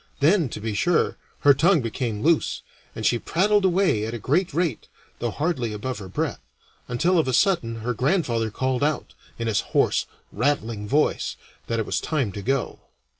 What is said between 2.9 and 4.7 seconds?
and she prattled away at a great